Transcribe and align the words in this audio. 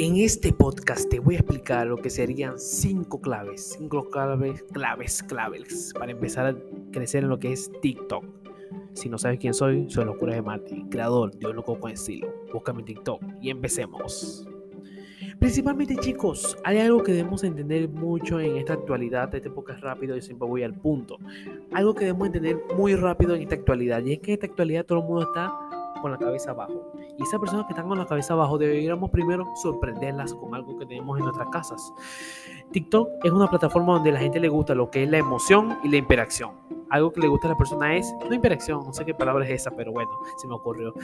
En 0.00 0.16
este 0.18 0.52
podcast 0.52 1.10
te 1.10 1.18
voy 1.18 1.34
a 1.34 1.38
explicar 1.38 1.88
lo 1.88 1.96
que 1.96 2.08
serían 2.08 2.56
cinco 2.56 3.20
claves, 3.20 3.74
cinco 3.76 4.08
claves, 4.08 4.62
claves, 4.72 5.24
claves 5.24 5.92
para 5.98 6.12
empezar 6.12 6.46
a 6.46 6.56
crecer 6.92 7.24
en 7.24 7.30
lo 7.30 7.40
que 7.40 7.50
es 7.50 7.68
TikTok. 7.82 8.24
Si 8.92 9.08
no 9.08 9.18
sabes 9.18 9.40
quién 9.40 9.54
soy, 9.54 9.90
soy 9.90 10.04
Locura 10.04 10.36
de 10.36 10.42
Martin, 10.42 10.88
creador 10.88 11.36
de 11.36 11.48
Un 11.48 11.56
Loco 11.56 11.80
con 11.80 11.90
Estilo. 11.90 12.32
Búscame 12.52 12.78
en 12.78 12.84
TikTok 12.84 13.20
y 13.40 13.50
empecemos. 13.50 14.46
Principalmente 15.40 15.96
chicos, 15.96 16.56
hay 16.62 16.78
algo 16.78 17.02
que 17.02 17.10
debemos 17.10 17.42
entender 17.42 17.88
mucho 17.88 18.38
en 18.38 18.56
esta 18.56 18.74
actualidad, 18.74 19.34
este 19.34 19.50
podcast 19.50 19.82
rápido, 19.82 20.14
yo 20.14 20.22
siempre 20.22 20.46
voy 20.46 20.62
al 20.62 20.74
punto. 20.74 21.18
Algo 21.72 21.94
que 21.94 22.04
debemos 22.04 22.28
entender 22.28 22.56
muy 22.76 22.94
rápido 22.94 23.34
en 23.34 23.42
esta 23.42 23.56
actualidad, 23.56 24.04
y 24.04 24.12
es 24.12 24.20
que 24.20 24.30
en 24.30 24.34
esta 24.34 24.46
actualidad 24.46 24.86
todo 24.86 25.00
el 25.00 25.04
mundo 25.06 25.22
está 25.22 25.67
con 26.00 26.12
la 26.12 26.18
cabeza 26.18 26.50
abajo. 26.50 26.92
Y 27.16 27.22
esas 27.22 27.40
personas 27.40 27.66
que 27.66 27.72
están 27.72 27.88
con 27.88 27.98
la 27.98 28.06
cabeza 28.06 28.34
abajo 28.34 28.58
deberíamos 28.58 29.10
primero 29.10 29.46
sorprenderlas 29.56 30.34
con 30.34 30.54
algo 30.54 30.78
que 30.78 30.86
tenemos 30.86 31.18
en 31.18 31.24
nuestras 31.24 31.48
casas. 31.48 31.92
TikTok 32.72 33.08
es 33.24 33.32
una 33.32 33.48
plataforma 33.48 33.94
donde 33.94 34.12
la 34.12 34.20
gente 34.20 34.40
le 34.40 34.48
gusta 34.48 34.74
lo 34.74 34.90
que 34.90 35.04
es 35.04 35.10
la 35.10 35.18
emoción 35.18 35.78
y 35.82 35.88
la 35.88 35.96
interacción. 35.96 36.52
Algo 36.90 37.12
que 37.12 37.20
le 37.20 37.28
gusta 37.28 37.48
a 37.48 37.50
la 37.50 37.56
persona 37.58 37.96
es, 37.96 38.14
no 38.26 38.34
interacción, 38.34 38.82
no 38.84 38.92
sé 38.94 39.04
qué 39.04 39.12
palabra 39.12 39.44
es 39.44 39.50
esa, 39.50 39.70
pero 39.70 39.92
bueno, 39.92 40.10
se 40.38 40.46
me 40.46 40.54
ocurrió. 40.54 40.94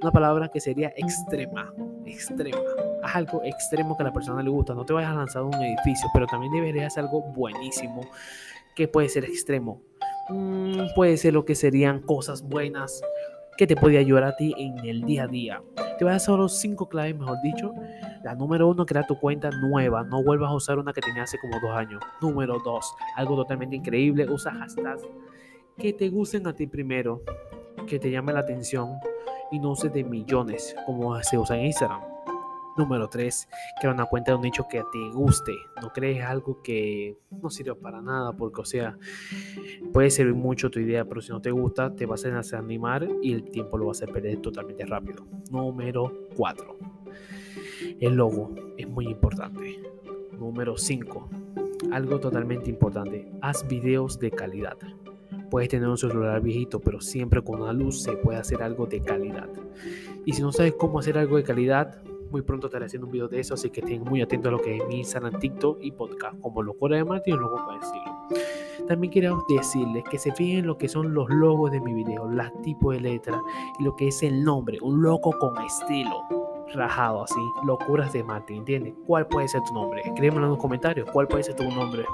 Una 0.00 0.10
palabra 0.10 0.48
que 0.48 0.58
sería 0.58 0.92
extrema, 0.96 1.72
extrema. 2.06 2.58
Haz 3.02 3.16
algo 3.16 3.42
extremo 3.44 3.96
que 3.96 4.02
a 4.02 4.06
la 4.06 4.12
persona 4.12 4.42
le 4.42 4.48
gusta. 4.48 4.74
No 4.74 4.86
te 4.86 4.94
vayas 4.94 5.10
a 5.10 5.14
lanzar 5.14 5.42
un 5.42 5.54
edificio, 5.54 6.08
pero 6.14 6.26
también 6.26 6.52
deberías 6.52 6.86
hacer 6.86 7.04
algo 7.04 7.20
buenísimo 7.20 8.00
que 8.74 8.88
puede 8.88 9.08
ser 9.10 9.24
extremo. 9.24 9.82
Mm, 10.30 10.94
puede 10.94 11.16
ser 11.18 11.34
lo 11.34 11.44
que 11.44 11.54
serían 11.54 12.00
cosas 12.00 12.42
buenas, 12.42 13.02
que 13.56 13.66
te 13.66 13.76
puede 13.76 13.98
ayudar 13.98 14.24
a 14.24 14.36
ti 14.36 14.54
en 14.58 14.78
el 14.84 15.02
día 15.02 15.24
a 15.24 15.26
día. 15.26 15.62
Te 15.98 16.04
voy 16.04 16.10
a 16.10 16.12
dar 16.12 16.20
solo 16.20 16.48
cinco 16.48 16.88
claves, 16.88 17.16
mejor 17.16 17.38
dicho. 17.42 17.72
La 18.22 18.34
número 18.34 18.68
uno, 18.68 18.84
crea 18.84 19.06
tu 19.06 19.18
cuenta 19.18 19.50
nueva. 19.50 20.02
No 20.04 20.22
vuelvas 20.22 20.50
a 20.50 20.54
usar 20.54 20.78
una 20.78 20.92
que 20.92 21.00
tenía 21.00 21.22
hace 21.22 21.38
como 21.38 21.60
dos 21.60 21.76
años. 21.76 22.02
Número 22.20 22.58
dos, 22.64 22.94
algo 23.16 23.36
totalmente 23.36 23.76
increíble. 23.76 24.28
Usa 24.28 24.52
hashtags 24.52 25.02
que 25.78 25.92
te 25.92 26.08
gusten 26.08 26.46
a 26.46 26.52
ti 26.52 26.66
primero, 26.66 27.22
que 27.86 27.98
te 27.98 28.10
llame 28.10 28.32
la 28.32 28.40
atención 28.40 28.98
y 29.50 29.58
no 29.58 29.72
uses 29.72 29.92
de 29.92 30.04
millones 30.04 30.74
como 30.86 31.20
se 31.22 31.38
usa 31.38 31.58
en 31.58 31.66
Instagram. 31.66 32.13
Número 32.76 33.08
3, 33.08 33.48
crea 33.80 33.92
una 33.92 34.06
cuenta 34.06 34.32
de 34.32 34.36
un 34.36 34.42
nicho 34.42 34.66
que 34.68 34.82
te 34.92 35.08
guste. 35.12 35.52
No 35.80 35.92
crees 35.92 36.24
algo 36.24 36.60
que 36.60 37.16
no 37.30 37.48
sirve 37.48 37.76
para 37.76 38.02
nada, 38.02 38.32
porque, 38.32 38.62
o 38.62 38.64
sea, 38.64 38.98
puede 39.92 40.10
servir 40.10 40.34
mucho 40.34 40.70
tu 40.70 40.80
idea, 40.80 41.04
pero 41.04 41.20
si 41.20 41.30
no 41.30 41.40
te 41.40 41.52
gusta, 41.52 41.94
te 41.94 42.04
vas 42.04 42.24
a 42.24 42.30
desanimar 42.30 43.08
y 43.22 43.32
el 43.32 43.44
tiempo 43.44 43.78
lo 43.78 43.86
vas 43.86 44.02
a 44.02 44.06
perder 44.06 44.38
totalmente 44.38 44.84
rápido. 44.86 45.24
Número 45.52 46.12
4, 46.36 46.76
el 48.00 48.14
logo 48.14 48.52
es 48.76 48.88
muy 48.88 49.06
importante. 49.06 49.80
Número 50.36 50.76
5, 50.76 51.28
algo 51.92 52.18
totalmente 52.18 52.70
importante, 52.70 53.28
haz 53.40 53.68
videos 53.68 54.18
de 54.18 54.32
calidad. 54.32 54.76
Puedes 55.48 55.68
tener 55.68 55.88
un 55.88 55.96
celular 55.96 56.40
viejito, 56.40 56.80
pero 56.80 57.00
siempre 57.00 57.40
con 57.40 57.62
una 57.62 57.72
luz 57.72 58.02
se 58.02 58.16
puede 58.16 58.38
hacer 58.38 58.64
algo 58.64 58.86
de 58.86 59.00
calidad. 59.00 59.48
Y 60.24 60.32
si 60.32 60.42
no 60.42 60.50
sabes 60.50 60.74
cómo 60.74 60.98
hacer 60.98 61.16
algo 61.16 61.36
de 61.36 61.44
calidad, 61.44 62.02
muy 62.30 62.42
pronto 62.42 62.66
estaré 62.66 62.86
haciendo 62.86 63.06
un 63.06 63.12
video 63.12 63.28
de 63.28 63.40
eso, 63.40 63.54
así 63.54 63.70
que 63.70 63.80
estén 63.80 64.02
muy 64.02 64.22
atentos 64.22 64.48
a 64.48 64.52
lo 64.52 64.60
que 64.60 64.76
es 64.76 64.86
mi 64.86 64.98
Instagram, 64.98 65.38
TikTok 65.38 65.78
y 65.80 65.92
podcast, 65.92 66.38
como 66.40 66.62
Locura 66.62 66.96
de 66.96 67.04
Martín 67.04 67.34
o 67.34 67.36
Loco 67.38 67.56
para 67.56 67.78
decirlo. 67.78 68.86
También 68.88 69.12
quiero 69.12 69.44
decirles 69.48 70.04
que 70.10 70.18
se 70.18 70.32
fijen 70.32 70.58
en 70.58 70.66
lo 70.66 70.76
que 70.76 70.88
son 70.88 71.14
los 71.14 71.28
logos 71.30 71.70
de 71.70 71.80
mi 71.80 71.94
video, 71.94 72.28
los 72.28 72.62
tipos 72.62 72.94
de 72.94 73.00
letra 73.00 73.40
y 73.78 73.84
lo 73.84 73.94
que 73.96 74.08
es 74.08 74.22
el 74.22 74.44
nombre, 74.44 74.78
un 74.82 75.02
loco 75.02 75.32
con 75.38 75.56
estilo 75.62 76.22
rajado 76.74 77.22
así, 77.24 77.40
locuras 77.64 78.12
de 78.12 78.24
Martín, 78.24 78.58
¿entiendes? 78.58 78.94
¿Cuál 79.06 79.26
puede 79.28 79.48
ser 79.48 79.62
tu 79.62 79.74
nombre? 79.74 80.02
Escríbemelo 80.02 80.46
en 80.46 80.50
los 80.50 80.58
comentarios, 80.58 81.08
¿cuál 81.10 81.28
puede 81.28 81.44
ser 81.44 81.54
tu 81.54 81.64
nombre? 81.70 82.04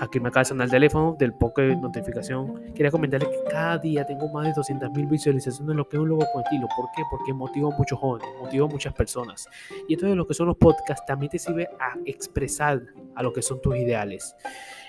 Aquí 0.00 0.20
me 0.20 0.28
acaba 0.28 0.42
de 0.42 0.48
sonar 0.48 0.66
el 0.66 0.70
teléfono 0.70 1.16
del 1.18 1.34
de 1.56 1.76
notificación. 1.76 2.72
Quería 2.72 2.90
comentarles 2.90 3.28
que 3.30 3.50
cada 3.50 3.78
día 3.78 4.06
tengo 4.06 4.28
más 4.28 4.46
de 4.46 4.52
200.000 4.52 5.08
visualizaciones 5.08 5.70
en 5.70 5.76
lo 5.76 5.88
que 5.88 5.96
es 5.96 6.02
un 6.02 6.08
logo 6.08 6.24
con 6.32 6.42
estilo. 6.42 6.68
¿Por 6.76 6.86
qué? 6.94 7.02
Porque 7.10 7.32
motivo 7.32 7.72
a 7.72 7.76
muchos 7.76 7.98
jóvenes, 7.98 8.28
motivo 8.40 8.66
a 8.66 8.68
muchas 8.68 8.92
personas. 8.94 9.48
Y 9.88 9.94
esto 9.94 10.06
de 10.06 10.14
lo 10.14 10.26
que 10.26 10.34
son 10.34 10.46
los 10.46 10.56
podcasts 10.56 11.04
también 11.04 11.30
te 11.30 11.38
sirve 11.38 11.68
a 11.80 11.96
expresar 12.04 12.80
a 13.16 13.22
lo 13.22 13.32
que 13.32 13.42
son 13.42 13.60
tus 13.60 13.76
ideales. 13.76 14.36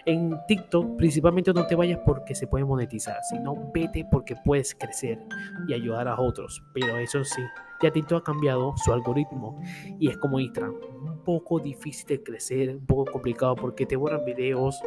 En 0.05 0.37
TikTok 0.47 0.95
principalmente 0.97 1.53
no 1.53 1.65
te 1.65 1.75
vayas 1.75 1.99
porque 2.05 2.35
se 2.35 2.47
puede 2.47 2.63
monetizar, 2.63 3.17
sino 3.29 3.55
vete 3.73 4.05
porque 4.09 4.35
puedes 4.45 4.75
crecer 4.75 5.19
y 5.67 5.73
ayudar 5.73 6.07
a 6.07 6.19
otros. 6.19 6.63
Pero 6.73 6.97
eso 6.97 7.23
sí, 7.23 7.41
ya 7.81 7.91
TikTok 7.91 8.21
ha 8.21 8.23
cambiado 8.23 8.73
su 8.77 8.93
algoritmo 8.93 9.59
y 9.99 10.09
es 10.09 10.17
como 10.17 10.39
Instagram, 10.39 10.75
poco 11.29 11.59
difícil 11.59 12.07
de 12.07 12.23
crecer, 12.23 12.69
un 12.71 12.87
poco 12.87 13.11
complicado 13.11 13.55
porque 13.55 13.85
te 13.85 13.95
borran 13.95 14.25
videos, 14.25 14.81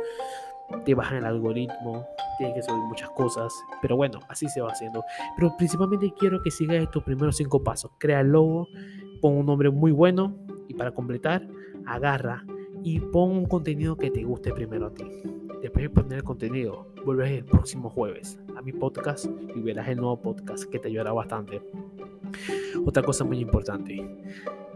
te 0.85 0.93
bajan 0.93 1.19
el 1.19 1.25
algoritmo, 1.25 2.05
tienes 2.37 2.57
que 2.57 2.63
subir 2.63 2.83
muchas 2.83 3.11
cosas, 3.11 3.55
pero 3.81 3.95
bueno, 3.95 4.19
así 4.29 4.49
se 4.49 4.61
va 4.61 4.73
haciendo. 4.73 5.05
Pero 5.37 5.57
principalmente 5.57 6.13
quiero 6.19 6.43
que 6.43 6.51
sigas 6.51 6.83
estos 6.83 7.05
primeros 7.05 7.37
cinco 7.37 7.63
pasos. 7.63 7.93
Crea 7.99 8.23
el 8.23 8.33
logo, 8.33 8.67
pon 9.21 9.37
un 9.37 9.47
nombre 9.47 9.71
muy 9.71 9.93
bueno 9.93 10.37
y 10.67 10.75
para 10.75 10.91
completar, 10.91 11.47
agarra 11.87 12.45
y 12.83 12.99
pon 12.99 13.31
un 13.31 13.47
contenido 13.47 13.95
que 13.97 14.11
te 14.11 14.25
guste 14.25 14.53
primero 14.53 14.87
a 14.87 14.95
ti. 14.95 15.05
Después 15.63 15.85
de 15.85 15.91
poner 15.91 16.19
el 16.19 16.25
contenido, 16.25 16.89
vuelves 17.05 17.31
el 17.31 17.45
próximo 17.45 17.89
jueves 17.89 18.41
a 18.57 18.63
mi 18.63 18.73
podcast 18.73 19.27
y 19.55 19.61
verás 19.61 19.87
el 19.87 19.99
nuevo 19.99 20.21
podcast 20.21 20.65
que 20.65 20.81
te 20.81 20.89
ayudará 20.89 21.13
bastante. 21.13 21.63
Otra 22.85 23.03
cosa 23.03 23.25
muy 23.25 23.39
importante, 23.39 24.07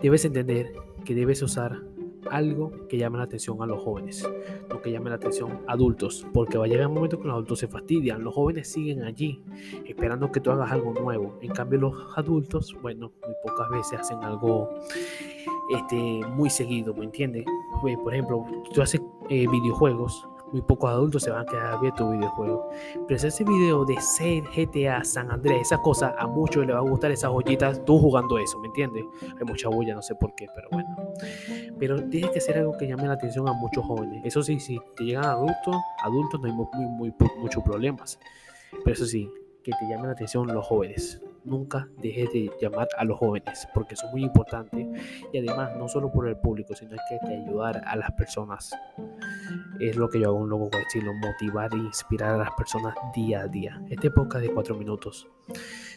debes 0.03 0.25
entender 0.25 0.73
que 1.05 1.15
debes 1.15 1.43
usar 1.43 1.83
algo 2.31 2.73
que 2.89 2.99
llame 2.99 3.19
la 3.19 3.25
atención 3.25 3.63
a 3.63 3.67
los 3.67 3.83
jóvenes, 3.83 4.29
no 4.69 4.83
que 4.83 4.91
llame 4.91 5.11
la 5.11 5.17
atención 5.17 5.61
a 5.67 5.73
adultos, 5.73 6.27
porque 6.33 6.59
va 6.59 6.65
a 6.65 6.69
llegar 6.69 6.89
un 6.89 6.95
momento 6.95 7.21
que 7.21 7.27
los 7.27 7.35
adultos 7.35 7.61
se 7.61 7.69
fastidian, 7.69 8.25
los 8.25 8.35
jóvenes 8.35 8.69
siguen 8.69 9.05
allí 9.05 9.43
esperando 9.85 10.31
que 10.33 10.41
tú 10.41 10.51
hagas 10.51 10.71
algo 10.73 10.93
nuevo, 10.93 11.39
en 11.41 11.53
cambio 11.53 11.79
los 11.79 12.19
adultos, 12.19 12.77
bueno, 12.83 13.13
muy 13.25 13.35
pocas 13.45 13.71
veces 13.71 14.01
hacen 14.01 14.23
algo 14.25 14.71
este, 15.71 15.97
muy 16.31 16.51
seguido, 16.51 16.95
¿me 16.95 17.05
entiendes? 17.05 17.45
Pues, 17.81 17.97
por 17.99 18.13
ejemplo, 18.13 18.45
tú 18.73 18.83
haces 18.83 19.01
eh, 19.29 19.47
videojuegos, 19.49 20.27
muy 20.53 20.63
pocos 20.63 20.91
adultos 20.91 21.23
se 21.23 21.31
van 21.31 21.43
a 21.43 21.47
quedar 21.47 21.81
viendo 21.81 21.97
tu 21.97 22.11
videojuego. 22.11 22.71
Pero 23.07 23.17
ese 23.17 23.45
video 23.45 23.85
de 23.85 24.01
ser 24.01 24.45
GTA, 24.45 25.05
San 25.05 25.31
Andrés, 25.31 25.63
esa 25.63 25.79
cosa, 25.79 26.15
a 26.19 26.27
muchos 26.27 26.67
les 26.67 26.75
va 26.75 26.81
a 26.81 26.83
gustar 26.83 27.11
esas 27.11 27.31
joyitas, 27.31 27.85
tú 27.85 27.99
jugando 27.99 28.39
eso, 28.39 28.59
¿me 28.61 28.69
entiendes? 28.69 29.05
Hay 29.23 29.45
mucha 29.45 29.69
bulla, 29.69 29.95
no 29.95 30.03
sé 30.03 30.15
por 30.15 30.35
qué, 30.35 30.47
pero 30.55 30.69
bueno. 30.71 30.89
Pero 31.79 32.09
tienes 32.09 32.31
que 32.31 32.39
hacer 32.39 32.59
algo 32.59 32.77
que 32.77 32.87
llame 32.87 33.07
la 33.07 33.15
atención 33.15 33.49
a 33.49 33.53
muchos 33.53 33.85
jóvenes. 33.85 34.23
Eso 34.25 34.43
sí, 34.43 34.61
si 34.61 34.79
te 34.97 35.05
llegan 35.05 35.25
adultos, 35.25 35.77
adultos 36.03 36.41
no 36.41 36.47
hay 36.47 36.53
muy, 36.53 36.67
muy, 36.89 37.15
muchos 37.39 37.63
problemas. 37.63 38.19
Pero 38.85 38.93
eso 38.93 39.07
sí, 39.07 39.31
que 39.63 39.73
te 39.73 39.89
llamen 39.89 40.07
la 40.07 40.13
atención 40.13 40.47
los 40.47 40.65
jóvenes 40.65 41.21
nunca 41.47 41.89
dejes 41.99 42.33
de 42.33 42.51
llamar 42.61 42.89
a 42.99 43.05
los 43.05 43.19
jóvenes 43.19 43.67
porque 43.73 43.97
son 43.97 44.11
muy 44.11 44.25
importantes 44.25 44.87
y 45.33 45.39
además 45.39 45.77
no 45.77 45.89
solo 45.89 46.11
por 46.11 46.29
el 46.29 46.37
público 46.37 46.75
sino 46.75 46.91
que 46.91 47.15
hay 47.15 47.21
que 47.21 47.43
ayudar 47.45 47.83
a 47.87 47.97
las 47.97 48.11
personas. 48.13 48.73
Es 49.81 49.97
lo 49.97 50.09
que 50.09 50.21
yo 50.21 50.29
hago 50.29 50.39
un 50.39 50.51
logo 50.51 50.71
con 50.71 50.81
estilo 50.81 51.13
motivar 51.15 51.73
e 51.73 51.77
inspirar 51.77 52.35
a 52.35 52.39
las 52.39 52.51
personas 52.53 52.95
día 53.15 53.43
a 53.43 53.49
día. 53.49 53.81
Este 53.89 54.11
podcast 54.11 54.45
de 54.45 54.53
cuatro 54.53 54.75
minutos. 54.75 55.29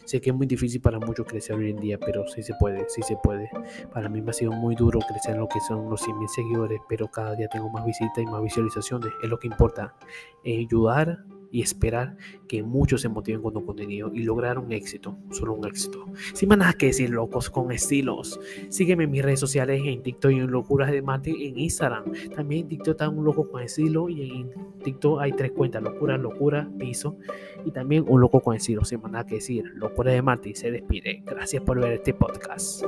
Sé 0.04 0.20
que 0.20 0.30
es 0.30 0.36
muy 0.36 0.46
difícil 0.46 0.80
para 0.80 0.98
muchos 0.98 1.26
crecer 1.26 1.56
hoy 1.56 1.70
en 1.70 1.76
día 1.76 1.98
pero 1.98 2.26
sí 2.28 2.42
se 2.42 2.54
puede 2.54 2.88
sí 2.88 3.02
se 3.02 3.16
puede. 3.16 3.50
Para 3.92 4.08
mí 4.08 4.22
me 4.22 4.30
ha 4.30 4.34
sido 4.34 4.52
muy 4.52 4.74
duro 4.74 5.00
crecer 5.00 5.34
en 5.34 5.40
lo 5.40 5.48
que 5.48 5.60
son 5.60 5.90
los 5.90 6.00
100 6.00 6.18
mil 6.18 6.28
seguidores 6.28 6.80
pero 6.88 7.08
cada 7.08 7.34
día 7.34 7.48
tengo 7.48 7.68
más 7.70 7.84
visitas 7.84 8.18
y 8.18 8.26
más 8.26 8.42
visualizaciones. 8.42 9.12
Es 9.22 9.28
lo 9.28 9.38
que 9.38 9.48
importa 9.48 9.94
ayudar 10.44 11.24
y 11.50 11.62
esperar 11.62 12.16
que 12.48 12.62
muchos 12.62 13.00
se 13.00 13.08
motiven 13.08 13.42
con 13.42 13.52
tu 13.54 13.64
contenido 13.64 14.10
y 14.12 14.22
lograr 14.22 14.58
un 14.58 14.72
éxito, 14.72 15.18
solo 15.30 15.54
un 15.54 15.66
éxito. 15.66 16.06
Sin 16.34 16.48
más 16.48 16.58
nada 16.58 16.72
que 16.74 16.86
decir, 16.86 17.10
locos 17.10 17.50
con 17.50 17.72
estilos. 17.72 18.40
Sígueme 18.68 19.04
en 19.04 19.10
mis 19.10 19.22
redes 19.22 19.40
sociales 19.40 19.82
en 19.84 20.02
TikTok 20.02 20.32
y 20.32 20.36
en 20.36 20.50
Locuras 20.50 20.90
de 20.90 21.02
Mati 21.02 21.46
en 21.46 21.58
Instagram. 21.58 22.04
También 22.34 22.62
en 22.62 22.68
TikTok 22.68 22.92
está 22.92 23.08
un 23.08 23.24
loco 23.24 23.48
con 23.48 23.62
estilo 23.62 24.08
y 24.08 24.30
en 24.30 24.50
TikTok 24.82 25.20
hay 25.20 25.32
tres 25.32 25.52
cuentas, 25.52 25.82
locura, 25.82 26.16
locura, 26.16 26.68
piso 26.78 27.16
y 27.64 27.70
también 27.70 28.04
un 28.08 28.20
loco 28.20 28.40
con 28.40 28.54
estilo. 28.54 28.84
Sin 28.84 29.00
más 29.00 29.12
nada 29.12 29.26
que 29.26 29.36
decir, 29.36 29.64
Locura 29.74 30.12
de 30.12 30.22
Mati 30.22 30.54
se 30.54 30.70
despide. 30.70 31.22
Gracias 31.26 31.62
por 31.62 31.80
ver 31.80 31.92
este 31.92 32.14
podcast. 32.14 32.84